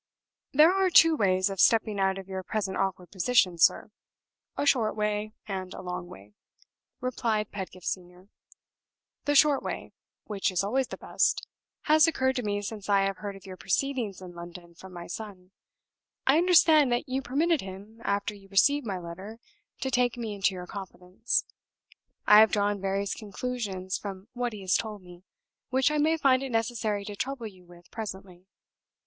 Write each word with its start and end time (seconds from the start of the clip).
"There 0.51 0.73
are 0.73 0.89
two 0.89 1.15
ways 1.15 1.51
of 1.51 1.59
stepping 1.59 1.99
out 1.99 2.17
of 2.17 2.27
your 2.27 2.41
present 2.41 2.75
awkward 2.75 3.11
position, 3.11 3.59
sir 3.59 3.91
a 4.57 4.65
short 4.65 4.95
way, 4.95 5.33
and 5.47 5.75
a 5.75 5.81
long 5.83 6.07
way," 6.07 6.33
replied 7.01 7.51
Pedgift 7.51 7.85
Senior. 7.85 8.27
"The 9.25 9.35
short 9.35 9.61
way 9.61 9.93
(which 10.23 10.51
is 10.51 10.63
always 10.63 10.87
the 10.87 10.97
best) 10.97 11.45
has 11.81 12.07
occurred 12.07 12.35
to 12.37 12.41
me 12.41 12.63
since 12.63 12.89
I 12.89 13.01
have 13.03 13.17
heard 13.17 13.35
of 13.35 13.45
your 13.45 13.57
proceedings 13.57 14.23
in 14.23 14.31
London 14.33 14.73
from 14.73 14.91
my 14.91 15.05
son. 15.05 15.51
I 16.25 16.39
understand 16.39 16.91
that 16.91 17.07
you 17.07 17.21
permitted 17.21 17.61
him, 17.61 18.01
after 18.03 18.33
you 18.33 18.47
received 18.47 18.87
my 18.87 18.97
letter, 18.97 19.37
to 19.81 19.91
take 19.91 20.17
me 20.17 20.33
into 20.33 20.55
your 20.55 20.65
confidence. 20.65 21.45
I 22.25 22.39
have 22.39 22.51
drawn 22.51 22.81
various 22.81 23.13
conclusions 23.13 23.99
from 23.99 24.29
what 24.33 24.51
he 24.51 24.61
has 24.61 24.75
told 24.75 25.03
me, 25.03 25.25
which 25.69 25.91
I 25.91 25.99
may 25.99 26.17
find 26.17 26.41
it 26.41 26.49
necessary 26.49 27.05
to 27.05 27.15
trouble 27.15 27.45
you 27.45 27.65
with 27.67 27.91
presently. 27.91 28.47